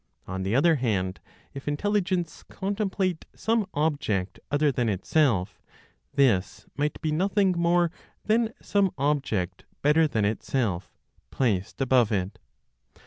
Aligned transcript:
On 0.25 0.41
the 0.41 0.55
other 0.55 0.77
hand, 0.77 1.19
if 1.53 1.67
intelligence 1.67 2.41
contemplate 2.49 3.25
some 3.35 3.67
object 3.75 4.39
other 4.49 4.71
than 4.71 4.89
itself, 4.89 5.61
this 6.15 6.65
might 6.75 6.99
be 7.03 7.11
nothing 7.11 7.51
more 7.51 7.91
than 8.25 8.51
some 8.59 8.89
object 8.97 9.65
better 9.83 10.07
than 10.07 10.25
itself, 10.25 10.91
placed 11.29 11.81
above 11.81 12.11
it. 12.11 12.39